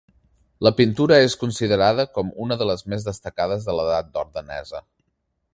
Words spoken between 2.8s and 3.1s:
més